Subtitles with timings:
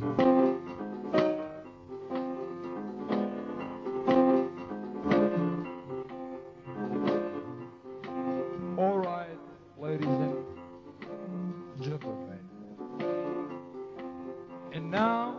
[0.00, 0.08] All
[8.98, 9.26] right,
[9.78, 10.36] ladies and
[11.82, 12.38] gentlemen.
[14.72, 15.36] And now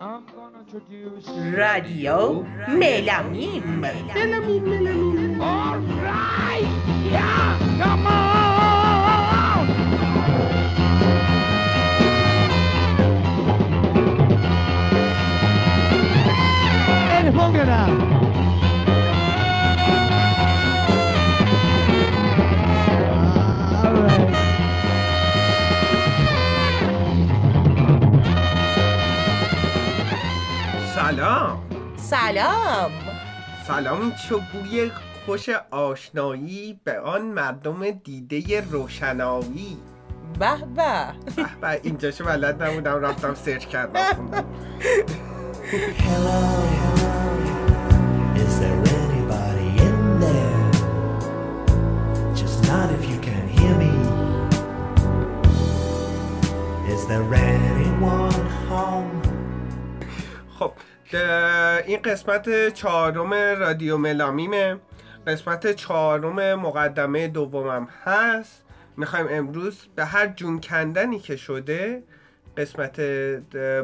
[0.00, 3.80] I'm gonna introduce Radio Melamim.
[3.80, 5.40] Melamim, Melamim.
[5.40, 6.68] All right,
[7.82, 8.23] come on.
[31.14, 31.62] سلام
[31.96, 32.90] سلام
[33.66, 34.90] سلام چه بوی
[35.26, 39.76] خوش آشنایی به آن مردم دیده روشنایی
[40.38, 41.06] به به
[41.60, 44.44] به اینجاشو بلد نبودم رفتم سرچ کردم خوندم.
[46.04, 46.42] Hello,
[48.36, 50.70] is there anybody in there?
[52.40, 53.94] Just not if you can hear me.
[56.94, 59.22] Is there anyone home?
[60.58, 60.72] خب
[61.86, 64.76] این قسمت چهارم رادیو ملامیمه
[65.26, 68.64] قسمت چهارم مقدمه دومم هست.
[68.96, 72.02] می‌خوایم امروز به هر جون کندنی که شده
[72.56, 73.00] قسمت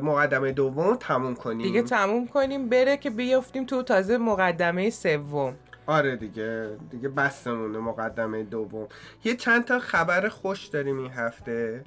[0.03, 1.63] مقدمه دوم رو تموم کنیم.
[1.67, 5.57] دیگه تموم کنیم بره که بیافتیم تو تازه مقدمه سوم.
[5.87, 8.89] آره دیگه دیگه بستمونه مقدمه دوم.
[9.25, 11.85] یه چند تا خبر خوش داریم این هفته.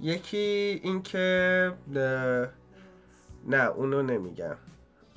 [0.00, 1.72] یکی اینکه
[3.46, 4.56] نه اونو نمیگم.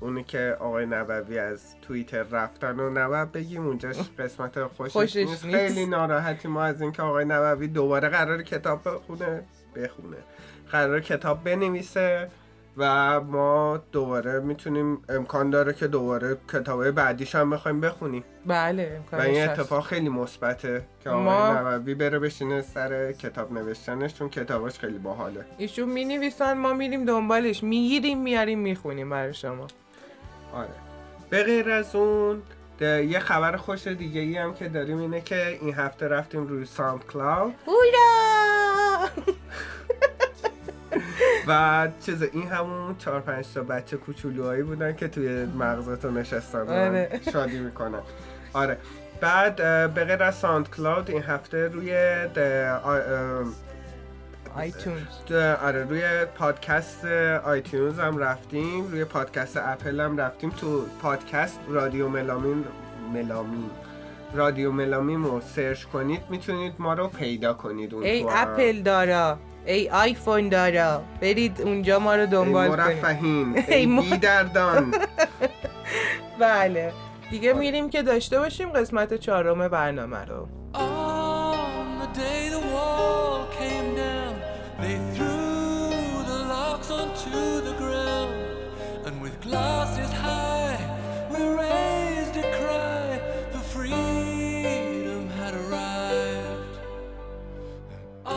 [0.01, 5.45] اونی که آقای نووی از توییتر رفتن و نباید بگیم اونجاش قسمت خوشش, خوشش نیست.
[5.45, 5.57] نیست.
[5.57, 9.43] خیلی ناراحتی ما از اینکه آقای نووی دوباره قرار کتاب بخونه.
[9.75, 10.17] بخونه.
[10.71, 12.27] قرار کتاب بنویسه
[12.77, 18.23] و ما دوباره می‌تونیم امکان داره که دوباره کتاب بعدیش هم بخوایم بخونیم.
[18.45, 19.49] بله و امکانش این.
[19.49, 24.97] اتفاق خیلی مثبته که آقای ما- نووی بره بشینه سر کتاب نوشتنش چون کتابش خیلی
[24.97, 25.45] باحاله.
[25.57, 27.63] ایشون می نویسن ما میریم دنبالش.
[27.63, 29.67] می‌گیریم میاریم می‌خونیم برای شما.
[30.53, 30.69] آره.
[31.29, 32.41] به غیر از اون
[32.81, 37.05] یه خبر خوش دیگه ای هم که داریم اینه که این هفته رفتیم روی ساوند
[37.05, 37.53] کلاود
[41.47, 47.21] و چیز این همون چهار پنج تا بچه کوچولوهایی بودن که توی مغزتو نشستن آره.
[47.33, 48.01] شادی می‌کنن.
[48.53, 48.77] آره.
[49.21, 49.55] بعد
[49.93, 51.93] به غیر از SoundCloud این هفته روی
[54.57, 55.31] iTunes
[55.61, 57.05] آره روی پادکست
[57.45, 60.49] iTunes هم رفتیم روی پادکست اپل هم رفتیم.
[60.49, 62.65] تو پادکست رادیو ملامین
[63.13, 63.69] ملامین
[64.33, 68.25] رادیو ملامین رو search کنید می‌تونید ما رو پیدا کنید اون ای.
[68.29, 72.79] اپل دارا ای آیفون دارا برید اونجا ما رو ای دنبال کنید.
[72.79, 74.93] مرفهین ای ای ما- بیدردان.
[76.39, 76.93] بله.
[77.31, 80.47] دیگه میریم که داشته باشیم قسمت چهارم برنامه رو.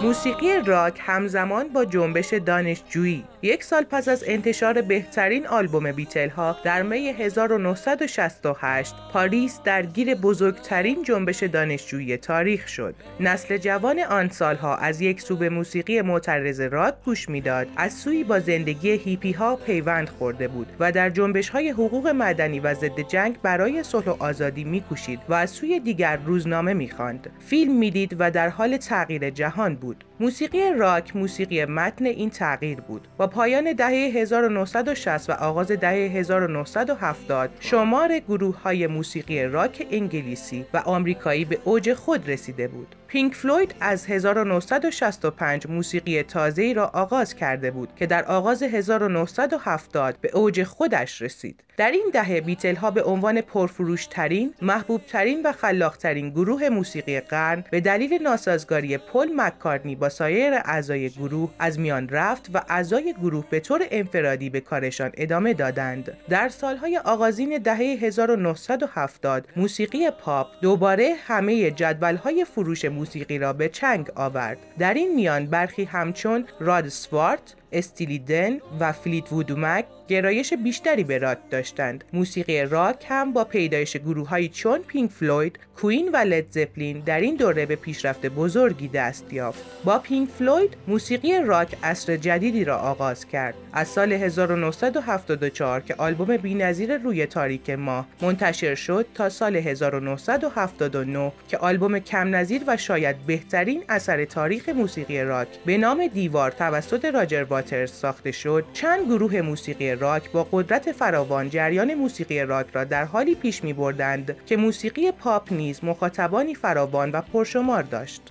[0.03, 3.25] موسیقی راک همزمان با جنبش دانشجویی.
[3.43, 11.03] یک سال پس از انتشار بهترین آلبوم بیتل ها در می 1968 پاریس درگیر بزرگترین
[11.03, 12.95] جنبش دانشجویی تاریخ شد.
[13.21, 17.67] نسل جوان آن سالها از یک سو به موسیقی معترض راک گوش می‌داد.
[17.77, 22.61] از سوی با زندگی هیپی ها پیوند خورده بود و در جنبش های حقوق مدنی
[22.61, 27.31] و ضد جنگ برای صلح و آزادی میکوشید و از سوی دیگر روزنامه می‌خواند.
[27.47, 30.05] فیلم می‌دید و در حال تغییر جهان بود.
[30.21, 33.09] موسیقی راک موسیقی متن این تغییر بود.
[33.17, 40.77] با پایان دهه 1960 و آغاز دهه 1970 شمار گروه های موسیقی راک انگلیسی و
[40.77, 42.97] آمریکایی به اوج خود رسیده بود.
[43.11, 50.31] پینک فلوید از 1965 موسیقی تازه‌ای را آغاز کرده بود که در آغاز 1970 به
[50.37, 51.63] اوج خودش رسید.
[51.77, 57.81] در این دهه بیتل ها به عنوان پرفروشترین، محبوبترین و خلاقترین گروه موسیقی قرن به
[57.81, 63.61] دلیل ناسازگاری پل مکارتنی با سایر اعضای گروه از میان رفت و اعضای گروه به
[63.61, 66.17] طور انفرادی به کارشان ادامه دادند.
[66.29, 73.00] در سالهای آغازین دهه 1970 موسیقی پاپ دوباره همه جدولهای فروش موسیقی
[73.39, 74.59] را به چنگ آورد.
[74.79, 81.19] در این میان برخی همچون راد استوارت، استیلی دن و فلیتوود مک گرایش بیشتری به
[81.19, 82.05] راک داشتند.
[82.13, 87.37] موسیقی راک هم با پیدایش گروههایی چون پینک فلوید، کوئین و لد زپلین در این
[87.37, 89.65] دوره به پیشرفت بزرگی دست یافت.
[89.85, 93.55] با پینک فلوید موسیقی راک عصر جدیدی را آغاز کرد.
[93.73, 101.59] از سال 1974 که آلبوم بی‌نظیر روی تاریک ماه منتشر شد تا سال 1979 که
[101.59, 107.45] آلبوم کم نظیر و شاید بهترین اثر تاریخ موسیقی راک به نام دیوار توسط راجر
[107.61, 113.05] واترز ساخته شد چند گروه موسیقی راک با قدرت فراوان جریان موسیقی راک را در
[113.05, 118.23] حالی پیش می بردند که موسیقی پاپ نیز مخاطبانی فراوان و پرشمار داشت.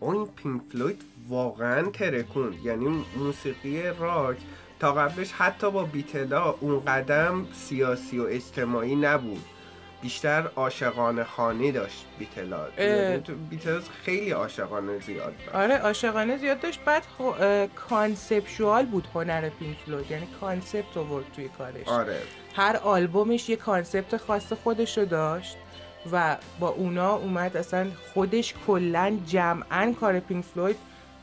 [0.00, 4.36] اون پینک فلوید واقعا ترکوند یعنی موسیقی راک
[4.80, 9.44] تا قبلش حتی با بیتلا اون قدم سیاسی و اجتماعی نبود.
[10.02, 12.66] بیشتر عاشقانه خوانی داشت بیتلا.
[12.78, 16.80] یعنی تو بیتلا خیلی عاشقانه زیاد داشت آره عاشقانه زیاد داشت.
[16.84, 17.30] بعد خو...
[17.88, 20.10] conceptual بود هنر پینک فلوید.
[20.10, 21.88] یعنی concept آورد توی کارش.
[21.88, 22.18] آره.
[22.56, 25.56] هر آلبومش یه concept خاص خودش رو داشت
[26.12, 30.76] و با اونا اومد اصلا خودش کلا جمعا کار پینک فلوید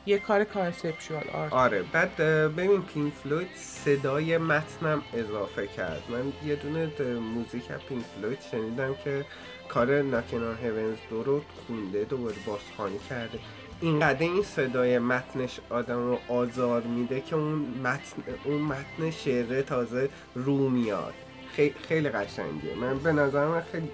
[0.06, 1.54] یه کار conceptual art.
[1.54, 2.16] آره بعد
[2.56, 6.04] ببین پینک فلوید صدای متنم اضافه کرد.
[6.10, 9.26] من یه دونه موزیک پینک فلوید شنیدم که
[9.70, 13.40] کار Knockin' on Heaven's Door رو خونده دوباره بازخوانی کرده.
[13.82, 20.10] اینقدر این صدای متنش آدم رو آزار میده که اون متن اون متن شعره تازه
[20.36, 21.14] رو میاد.
[21.56, 23.90] خیلی خیلی قشنگه من به نظر من خیلی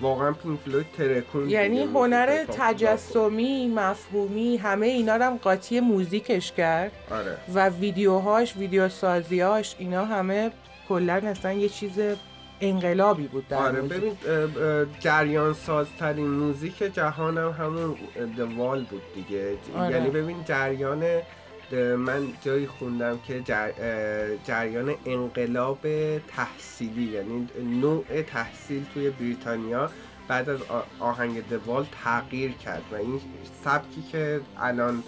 [0.00, 2.44] واقعا پینک فلوید ترکون یعنی هنر.
[2.44, 10.04] تجسمی مفهومی همه اینا رو هم قاطی موزیکش کرد آره و ویدیوهاش ویدیو سازیاش اینا
[10.04, 10.50] همه
[10.88, 11.92] کلا اصلا یه چیز
[12.60, 13.96] انقلابی بود در آره موزیک.
[13.98, 14.16] ببین
[15.00, 17.96] جریان سازترین موزیک جهان هم همون
[18.36, 19.90] دوال بود دیگه آره.
[19.92, 21.04] یعنی ببین جریان
[21.74, 25.80] من جایی خوندم که جر- جریان انقلاب
[26.18, 27.48] تحصیلی یعنی
[27.80, 29.90] نوع تحصیل توی بریتانیا
[30.28, 30.60] بعد از
[30.98, 33.20] آهنگ دوال تغییر کرد و این
[33.64, 35.04] سبکی که الان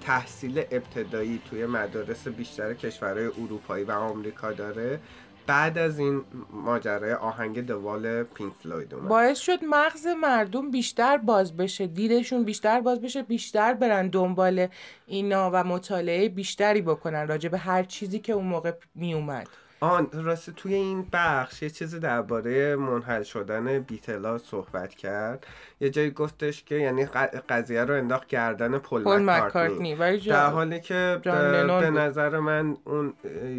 [0.00, 5.00] تحصیل ابتدایی توی مدارس بیشتر کشورهای اروپایی و آمریکا داره
[5.46, 9.08] بعد از این ماجرای آهنگ دوال پینک فلوید اومد.
[9.08, 14.68] باعث شد مغز مردم بیشتر باز بشه دیدشون بیشتر باز بشه بیشتر برن دنبال
[15.06, 19.48] اینا و مطالعه بیشتری بکنن راجع به هر چیزی که اون موقع می اومد
[19.86, 25.46] آن راسته توی این بخش یه چیزی درباره منحل شدن بیتلا صحبت کرد.
[25.80, 27.06] یه جایی گفتش که یعنی
[27.48, 29.96] قضیه رو انداخت گردن پل, پل مکارتنی.
[30.18, 31.90] در حالی که به.
[31.90, 33.14] نظر من اون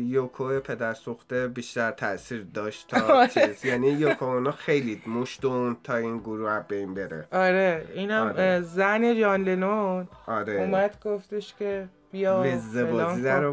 [0.07, 3.27] یوکو پدر سوخته بیشتر تاثیر داشت تا آره.
[3.27, 3.65] چیز.
[3.65, 7.27] یعنی یوکو اونو خیلی مشتون تا این گروه از بین بره.
[7.31, 7.85] آره.
[7.93, 8.61] اینم آره.
[8.61, 10.53] زن جان لنون آره.
[10.53, 13.21] اومد گفتش که بیا وزه بازی.
[13.21, 13.45] در.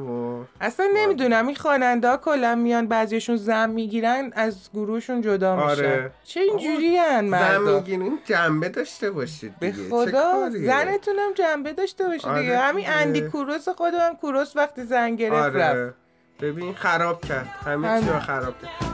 [0.61, 6.11] اصلا نمی‌دونم این خواننده ها کلا میان بعضیشون زن می‌گیرن از گروهشون جدا میشن آره.
[6.25, 11.73] چه اینجوری هن زن مردا می‌گیرین جنبه داشته باشید به دیگه چه خدا؟ زنتونم جنبه
[11.73, 12.85] داشته باشه آره دیگه همین.
[12.89, 15.95] اندی کوروس خودم کوروس وقتی زن گرفت رفت آره
[16.41, 18.06] ببین خراب کرد همه چی.
[18.06, 18.94] خراب کرد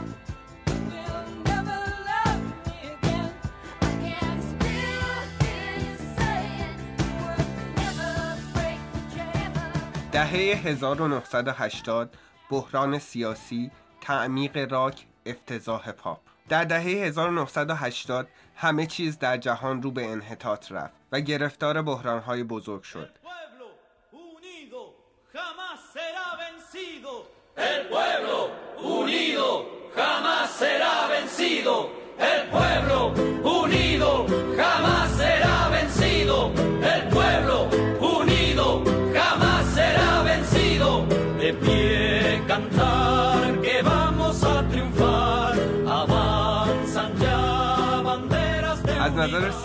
[10.12, 12.16] دهه 1980
[12.50, 13.70] بحران سیاسی
[14.00, 20.94] تعمیق راک افتضاح پاپ در دهه 1980 همه چیز در جهان رو به انحطاط رفت
[21.12, 23.10] و گرفتار بحرانهای بزرگ شد.
[27.56, 28.38] El pueblo
[29.00, 29.48] unido
[29.96, 31.99] jamás será vencido.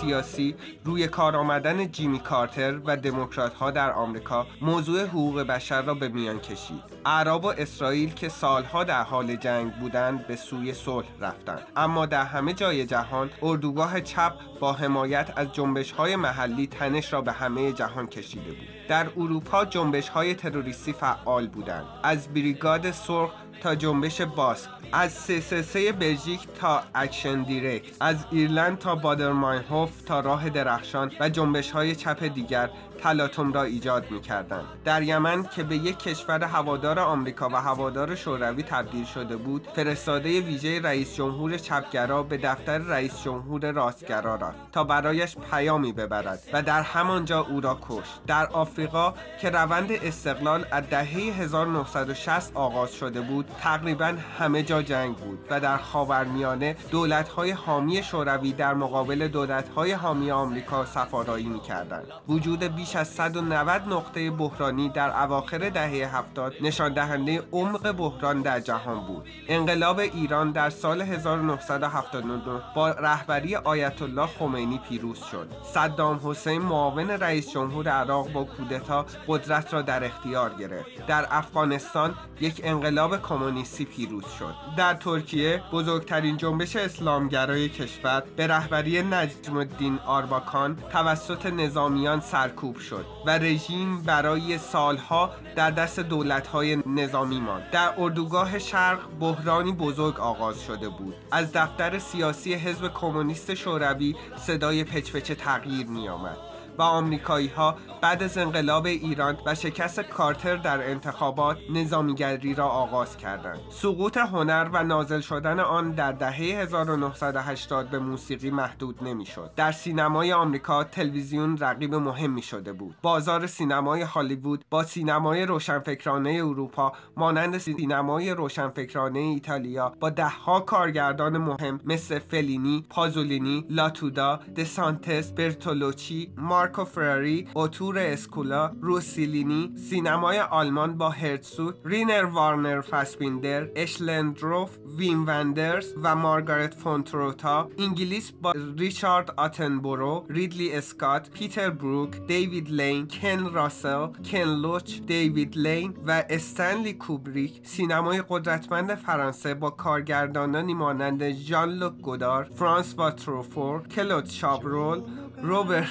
[0.06, 5.94] سیاسی روی کار آمدن جیمی کارتر و دموکرات ها در آمریکا موضوع حقوق بشر را
[5.94, 6.84] به میان کشید.
[7.06, 11.62] اعراب و اسرائیل که سالها در حال جنگ بودند به سوی صلح رفتند.
[11.76, 17.22] اما در همه جای جهان اردوگاه چپ با حمایت از جنبش های محلی تنش را
[17.22, 18.68] به همه جهان کشیده بود.
[18.88, 21.86] در اروپا جنبش های تروریستی فعال بودند.
[22.04, 23.32] از بریگاد سرخ
[23.62, 27.98] تا جنبش باسک از سه بلژیک تا اکشن دیرکت.
[28.00, 32.70] از ایرلند تا بادرماینهوف تا راه درخشان و جنبش های چپ دیگر.
[32.98, 34.66] تلاطم را ایجاد می کردند.
[34.86, 40.42] در یمن که به یک کشور هوادار آمریکا و هوادار شوروی تبدیل شده بود فرستاده
[40.42, 46.62] ویژه رئیس جمهور چپگرا به دفتر رئیس جمهور راستگرا رفت تا برایش پیامی ببرد و
[46.62, 53.22] در همانجا او را کشت در آفریقا که روند استقلال از دهه 1960 آغاز شده
[53.22, 59.92] بود تقریبا همه جا جنگ بود و در خاورمیانه دولت‌های حامی شوروی در مقابل دولت‌های
[59.92, 66.94] حامی آمریکا سفارایی می‌کردند وجود بیش از 190 نقطه بحرانی در اواخر دهه 70 نشان
[66.94, 69.26] دهنده عمق بحران در جهان بود.
[69.48, 75.48] انقلاب ایران در سال 1979 با رهبری آیت الله خمینی پیروز شد.
[75.74, 81.06] صدام حسین معاون رئیس جمهور عراق با کودتا قدرت را در اختیار گرفت.
[81.08, 84.56] در افغانستان یک انقلاب کمونیستی پیروز شد.
[84.78, 93.06] در ترکیه بزرگترین جنبش اسلامگرای کشور به رهبری نجم الدین آرباکان توسط نظامیان سرکوب شد
[93.26, 97.70] و رژیم برای سالها در دست دولت‌های نظامی ماند.
[97.72, 101.16] در اردوگاه شرق بحرانی بزرگ آغاز شده بود.
[101.32, 106.38] از دفتر سیاسی حزب کمونیست شوروی صدای پچپچ تغییر می آمد
[106.78, 113.18] و آمریکایی ها بعد از انقلاب ایران و شکست کارتر در انتخابات نظامیگری را آغاز
[113.18, 113.60] کردند.
[113.70, 119.52] سقوط هنر و نازل شدن آن در دهه 1980 به موسیقی محدود نمی‌شد.
[119.56, 122.96] در سینمای آمریکا تلویزیون رقیب مهمی شده بود.
[123.02, 131.80] بازار سینمای هالیوود با سینمای روشنفکرانه اروپا مانند سینمای روشنفکرانه ایتالیا با دهها کارگردان مهم
[131.86, 136.34] مثل فلینی، پازولینی، لاتودا، دسانتس، برتولوچی،
[136.66, 145.94] مارکو فراری، اتوره اسکولا، روسیلینی، سینمای آلمان با هرتسوگ، رینر وارنر فاسبیندر، اشلندروف، ویم وندرز
[146.04, 153.54] و مارگارت فون تروتا، انگلیس با ریچارد آتنبورو، ریدلی اسکات، پیتر بروک، دیوید لین، کن
[153.54, 161.70] راسل، کن لوچ، دیوید لین و استنلی کوبریک، سینمای قدرتمند فرانسه با کارگردانانی مانند ژان
[161.70, 165.02] لوک گودار، فرانسوا تروفو، کلود شابرول،
[165.44, 165.88] روبرت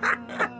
[0.00, 0.18] 啊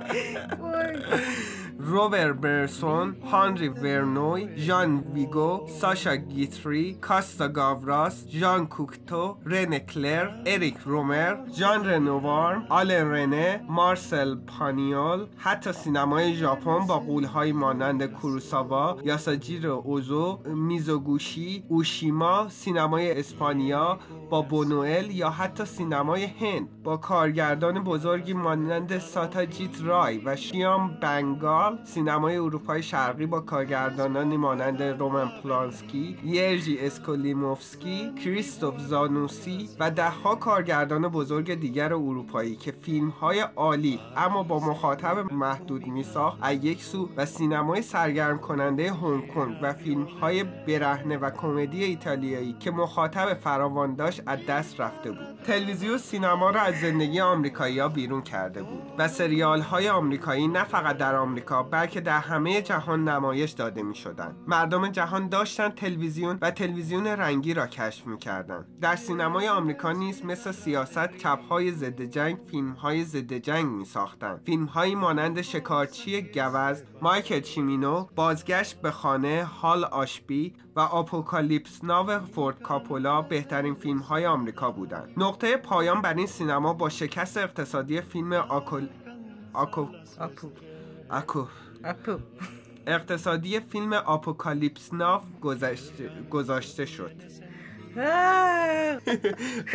[0.58, 1.48] 我
[1.80, 10.76] روبر برسون، هانری ورنوی، ژان ویگو، ساشا گیتری، کاستا گاوراس، ژان کوکتو، رنه کلر، اریک
[10.84, 19.82] رومر، جان رنووار، آلن رنه، مارسل پانیول، حتی سینمای ژاپن با غولهای مانند کوروساوا، یاسوجیرو
[19.84, 23.98] اوزو، میزوگوشی، اوشیما، سینمای اسپانیا
[24.30, 26.82] با بونوئل یا حتی سینمای هند.
[26.82, 30.98] با کارگردان بزرگی مانند ساتیاجیت رای و شیام
[31.68, 40.34] بنگال سینمای اروپای شرقی با کارگردانانی مانند رومن پلانسکی، یرژی اسکولیموفسکی، کریستوف زانوسی و دهها
[40.34, 46.82] کارگردان بزرگ دیگر اروپایی که فیلم های عالی اما با مخاطب محدود میساخت از یک
[46.82, 52.70] سو و سینمای سرگرم کننده هنگ کنگ و فیلم های برهنه و کمدی ایتالیایی که
[52.70, 55.42] مخاطب فراوان داشت از دست رفته بود.
[55.46, 60.96] تلویزیون سینما را از زندگی آمریکایی‌ها بیرون کرده بود و سریال های آمریکایی نه فقط
[60.98, 64.36] در آمریکا بلکه در همه جهان نمایش داده می شدن.
[64.46, 68.66] مردم جهان داشتن تلویزیون و تلویزیون رنگی را کشف می کردن.
[68.80, 73.84] در سینمای آمریکا نیز مثل سیاست چپ های ضد جنگ فیلم های ضد جنگ می
[73.84, 74.40] ساختن.
[74.46, 82.18] فیلم هایی مانند شکارچی گوز، مایکل چیمینو، بازگشت به خانه، هال آشبی و آپوکالیپس ناو
[82.18, 85.12] فورد کاپولا بهترین فیلم های آمریکا بودند.
[85.16, 88.88] نقطه پایان بر این سینما با شکست اقتصادی فیلم آکل
[89.52, 89.86] آکو
[90.20, 90.48] آپو
[91.10, 91.46] اکو.
[91.84, 92.18] آپو
[92.86, 97.10] اقتصادی فیلم آپوکالیپس ناو گذشته گذاشته شد.
[97.98, 98.98] آه.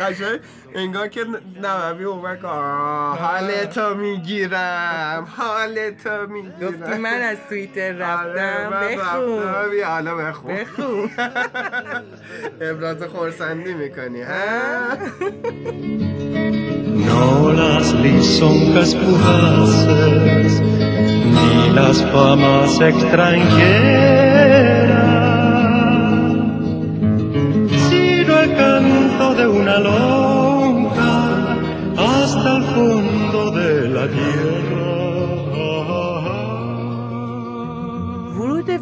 [0.00, 0.40] قشنگ.
[0.74, 1.24] انگار که
[1.62, 6.70] نوبی اومد که حالتو می‌گیرم حالتو می‌گیرم.
[6.70, 8.80] گفتی من از توییتر آره، رفتم.
[8.80, 9.42] بخون.
[9.84, 10.54] حالا بخون.
[10.56, 11.10] بخون.
[12.70, 14.94] ابراز خورسندی می‌کنی ها؟
[17.06, 17.26] No
[17.60, 20.54] las lisonjas fugaces,
[21.64, 23.52] ni las famas extranjeras,
[27.88, 31.56] sino el canto de una lonja
[31.96, 34.73] hasta el fondo de la tierra.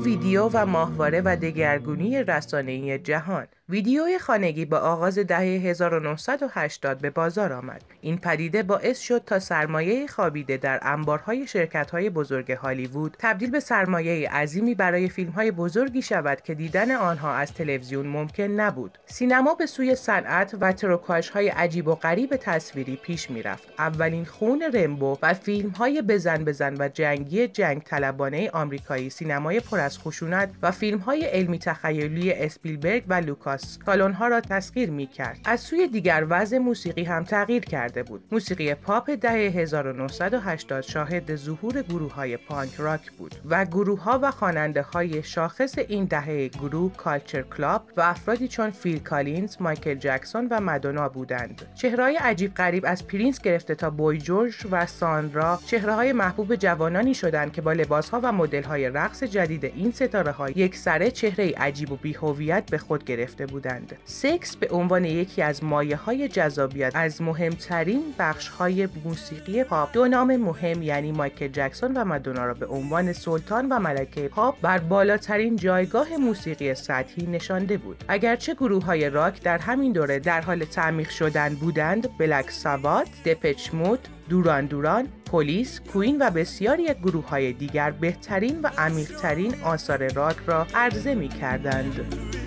[0.05, 7.53] ویدیو و ماهواره و دگرگونی رسانه‌ای جهان ویدیوی خانگی با آغاز دهه 1980 به بازار
[7.53, 7.83] آمد.
[8.01, 14.31] این پدیده باعث شد تا سرمایه خوابیده در انبارهای شرکت‌های بزرگ هالیوود تبدیل به سرمایه
[14.31, 18.99] عظیمی برای فیلم‌های بزرگی شود که دیدن آنها از تلویزیون ممکن نبود.
[19.07, 23.69] سینما به سوی صنعت و تروکاژهای عجیب و غریب تصویری پیش می‌رفت.
[23.79, 29.99] اولین خون رمبو و فیلم‌های بزن بزن و جنگی جنگ طلبانه آمریکایی سینمای پر از
[29.99, 35.39] خشونت و فیلم‌های علمی تخیلی اسپیلبرگ و لوکاس سالن‌ها را تسخیر می‌کرد.
[35.45, 38.25] از سوی دیگر وضع موسیقی هم تغییر کرده بود.
[38.33, 45.79] موسیقی پاپ دهه 1980 شاهد ظهور گروه‌های پانک راک بود و گروه‌ها و خواننده‌های شاخص
[45.79, 51.63] این دهه گروه کالچر کلاب و افرادی چون فیل کالینز، مایکل جکسون و مدونا بودند.
[51.75, 57.53] چهره‌های عجیب غریب از پرینس گرفته تا بوی جورج و ساندرا چهره‌های محبوب جوانانی شدند
[57.53, 62.71] که با لباس‌ها و مدل‌های رقص جدید این ستاره‌ها یک سره چهره عجیب و بی‌هویت
[62.71, 63.97] به خود گرفته بودند.
[64.05, 70.09] سکس به عنوان یکی از مایه های جذابیت از مهمترین بخش های موسیقی پاپ دو
[70.09, 74.79] نام مهم یعنی مایکل جکسون و مدونا را به عنوان سلطان و ملکه پاپ بر
[74.79, 78.05] بالاترین جایگاه موسیقی سطحی نشانده بود.
[78.09, 83.75] اگرچه گروه های راک در همین دوره در حال تعمیق شدن بودند، بلک سابات، دپچ
[83.75, 90.13] مود، دوران دوران، پلیس، کویین و بسیاری از گروه های دیگر بهترین و عمیقترین آثار
[90.13, 92.42] راک را عرضه می کردند.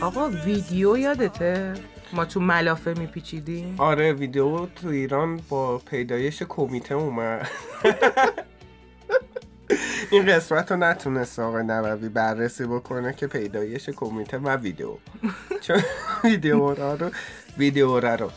[0.00, 1.74] آقا ویدیو یادته؟
[2.12, 3.74] ما تو ملافه میپیچیدیم.
[3.78, 7.48] آره ویدیو تو ایران با پیدایش کمیته اومد.
[10.10, 14.96] این قسمت رو نتونست آقای نووی بررسی بکنه که پیدایش کمیته و ویدیو.
[15.60, 15.82] چون
[16.24, 17.10] ویدیو را رو
[17.58, 18.30] ویدیو را رو.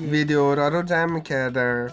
[0.00, 0.54] ویدیو.
[0.54, 1.90] را رو جمع می‌کردن.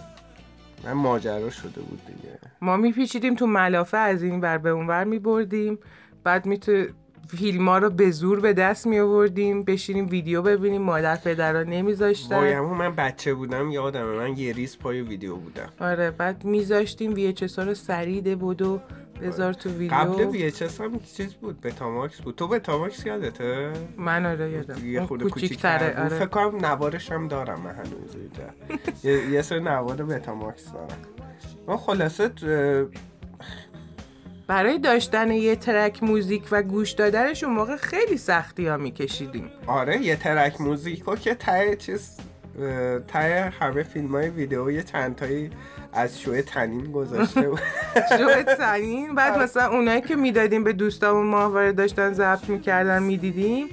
[0.84, 2.38] من ماجرا شده بود دیگه.
[2.60, 5.78] ما میپیچیدیم تو ملافه از این ور به اون ور میبردیم.
[6.24, 6.86] بعد میتو
[7.28, 12.36] فیلم ها رو به زور به دست می آوردیم بشینیم ویدیو ببینیم مادر پدرها نمیذاشتن.
[12.40, 15.68] بایم من بچه بودم یادمه من یه ریز پای ویدیو بودم.
[15.80, 18.80] آره بعد میذاشتیم وی اچ رو سریع بودو
[19.22, 19.98] بذار تو ویدیو.
[19.98, 22.34] قبل وی اچ هم چیز بود بتاماکس بود.
[22.34, 24.86] تو بتاماکس یادته؟ من آره یادم.
[24.86, 26.08] یه خورده کوچیک‌تره، آره.
[26.08, 28.16] فکر کنم نوارش هم دارم من هنوز
[29.32, 30.88] یه, سری نوار بتاماکس دارم.
[31.66, 32.30] ما خلاصه
[34.46, 39.50] برای داشتن یه ترک موزیک و گوش دادنش اون موقع خیلی سختی ها میکشیدیم.
[39.66, 42.16] آره یه ترک موزیکو که ته چیز
[43.08, 45.50] ته همه فیلم های ویدیو یه چند تایی
[45.92, 47.60] از شوی تنین گذاشته بود.
[48.18, 53.68] شو تنین؟ بعد مثلا اونایی که می‌دادیم به دوستامون ماهواره داشتن ضبط می‌کردن می‌دیدیم.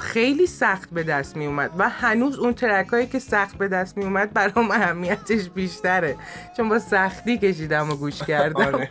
[0.00, 3.96] خیلی سخت به دست می اومد و هنوز اون ترک هایی که سخت به دست
[3.96, 6.16] می اومد برام اهمیتش بیشتره.
[6.56, 8.74] چون با سختی کشیدم و گوش کردم.
[8.74, 8.90] آره.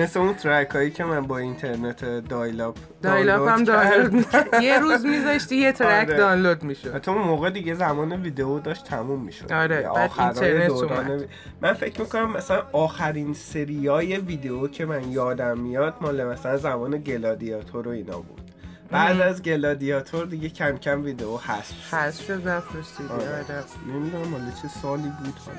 [0.00, 4.26] مثل اون ترک هایی که من با اینترنت dial-up dial-up هم دانلود.
[4.62, 6.18] یه روز میذاشتی یه ترک آره.
[6.18, 6.94] دانلود می‌شد.
[6.94, 9.52] حتی اون موقع دیگه زمان ویدیو داشت تموم می‌شد.
[9.52, 11.28] آره، اینترنت اومد.
[11.60, 17.88] من فکر می‌کنم مثلا آخرین سریای ویدیو که من یادم میاد مال مثلا زمان گلادیاتور
[17.88, 18.43] و اینا بود.
[18.90, 21.74] بعد از گلادیاتور دیگه کم کم ویدیو هست.
[21.90, 23.28] حذف شد رفت رو سیدی آره.
[23.28, 23.64] آره.
[23.88, 25.58] نمی‌دونم مال چه سالی بود حالا.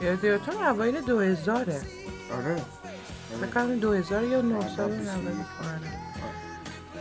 [0.00, 1.76] گلادیاتور اوایل 2000 آره.
[3.40, 5.06] فکر کنم 2000 یا 900 آره، آره.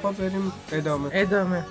[0.03, 1.09] خب بریم ادامه.
[1.13, 1.65] ادامه.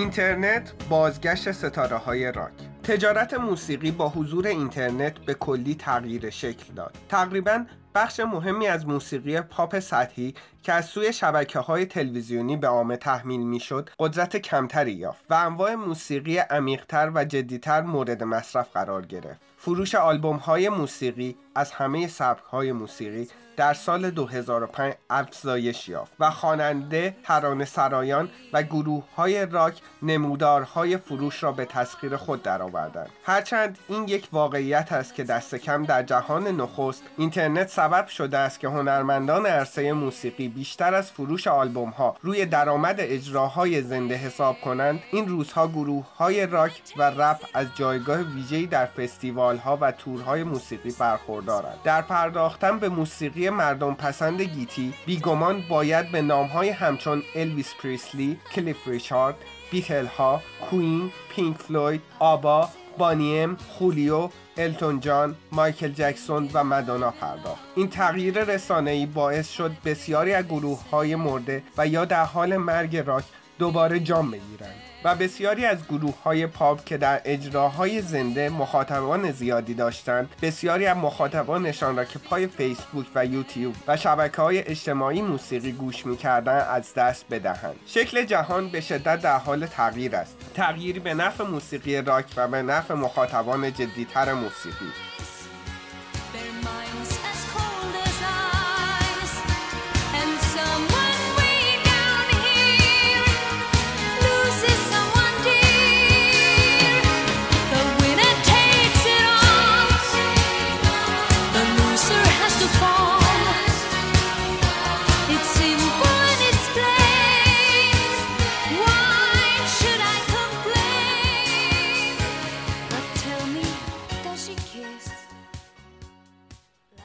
[0.00, 2.52] اینترنت بازگشت ستاره های راک.
[2.82, 6.96] تجارت موسیقی با حضور اینترنت به کلی تغییر شکل داد.
[7.08, 12.96] تقریبا بخش مهمی از موسیقی پاپ سطحی که از سوی شبکه های تلویزیونی به عامه
[12.96, 19.40] تحمیل می‌شد قدرت کمتری یافت و انواع موسیقی عمیقتر و جدیتر مورد مصرف قرار گرفت.
[19.56, 23.28] فروش آلبوم های موسیقی از همه سبک های موسیقی
[23.60, 31.42] در سال 2005 افزایش یافت و خواننده ترانه سرایان و گروه های راک نمودارهای فروش
[31.42, 33.10] را به تسخیر خود درآوردند.
[33.24, 38.60] هرچند این یک واقعیت است که دست کم در جهان نخست اینترنت سبب شده است
[38.60, 45.00] که هنرمندان عرصه موسیقی بیشتر از فروش آلبوم ها روی درآمد اجراهای زنده حساب کنند.
[45.12, 50.44] این روزها گروه های راک و رپ از جایگاه ویژه‌ای در فستیوال ها و تورهای
[50.44, 51.78] موسیقی برخوردار برخوردارند.
[51.84, 58.88] در پرداختن به موسیقی مردم پسند گیتی بیگمان باید به نامهای همچون الویس پریسلی کلیف
[58.88, 59.34] ریچارد
[59.70, 67.10] بیتل ها کویین پینک فلوید آبا بانی ام خولیو التون جان مایکل جکسون و مدونا
[67.10, 67.62] پرداخت.
[67.76, 72.96] این تغییر رسانه‌ای باعث شد بسیاری از گروه های مرده و یا در حال مرگ
[72.96, 73.24] راک
[73.60, 79.74] دوباره جام بگیرند و بسیاری از گروه های پاپ که در اجراهای زنده مخاطبان زیادی
[79.74, 85.72] داشتند بسیاری از مخاطبانشان را که پای فیسبوک و یوتیوب و شبکه های اجتماعی موسیقی
[85.72, 87.76] گوش می‌کردن از دست بدهند.
[87.86, 90.36] شکل جهان به شدت در حال تغییر است.
[90.54, 94.92] تغییری به نفع موسیقی راک و به نفع مخاطبان جدیتر موسیقی.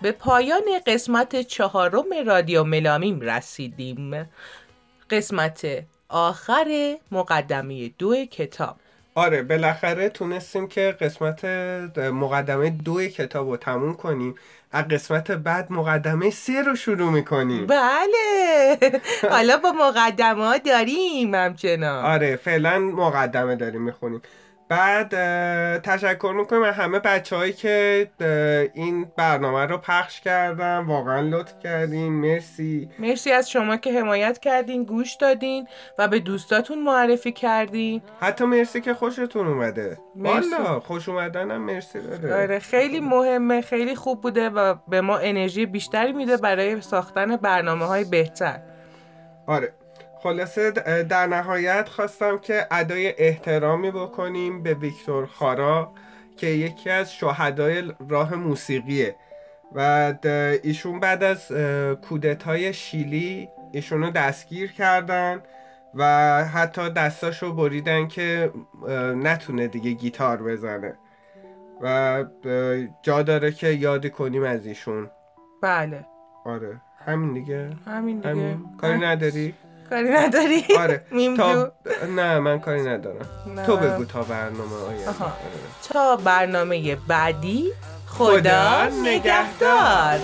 [0.06, 4.30] به پایان قسمت چهارم رادیو ملامیم رسیدیم.
[5.10, 5.68] قسمت
[6.10, 8.76] آخر مقدمه دو کتاب.
[9.16, 11.46] آره بالاخره تونستیم که قسمت
[11.98, 14.36] مقدمه دو کتاب رو تموم کنیم.
[14.72, 17.68] از قسمت بعد مقدمه سه رو شروع می‌کنیم.
[17.68, 18.78] بله.
[19.32, 22.06] حالا با مقدمه ها داریم همچنان.
[22.06, 24.22] آره فعلا مقدمه داریم می‌خونیم.
[24.70, 25.10] بعد
[25.82, 28.08] تشکر می‌کنیم از همه بچه هایی که
[28.74, 30.78] این برنامه رو پخش کردن.
[30.80, 32.14] واقعا لطف کردین.
[32.14, 32.90] مرسی.
[33.00, 35.68] مرسی از شما که حمایت کردین گوش دادین
[36.00, 38.02] و به دوستاتون معرفی کردین.
[38.20, 39.98] حتی مرسی که خوشتون اومده.
[40.16, 40.50] مرسی.
[40.50, 45.18] والا خوش اومدن هم مرسی داره آره خیلی مهمه خیلی خوب بوده و به ما
[45.18, 48.60] انرژی بیشتری میده برای ساختن برنامه های بهتر.
[49.48, 49.74] آره.
[50.26, 50.72] خلاصه
[51.04, 55.92] در نهایت خواستم که ادای احترامی بکنیم به ویکتور خارا
[56.38, 59.16] که یکی از شهدای راه موسیقیه.
[59.76, 60.14] و
[60.64, 61.52] ایشون بعد از
[62.02, 65.42] کودتای شیلی ایشونو دستگیر کردن
[65.96, 66.06] و
[66.46, 68.52] حتی دستاشو بریدن که
[69.16, 70.98] نتونه دیگه گیتار بزنه.
[71.82, 72.24] و
[73.02, 75.10] جا داره که یاد کنیم از ایشون.
[75.62, 76.06] بله.
[76.46, 76.82] آره.
[77.06, 77.70] همین دیگه.
[77.86, 78.30] همین دیگه.
[78.30, 78.66] همین.
[78.78, 79.54] کاری نداری؟
[79.90, 81.02] کاری نداری آره
[81.38, 81.72] تا.
[82.16, 83.66] نه من کاری ندارم نه.
[83.66, 85.08] تو بگو تا برنامه آینده.
[85.10, 85.32] آره.
[85.90, 87.72] تا برنامه بعدی
[88.08, 90.20] خدا, خدا نگهدار نگهدار.